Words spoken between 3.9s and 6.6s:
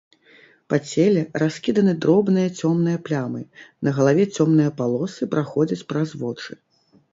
галаве цёмныя палосы праходзяць праз вочы.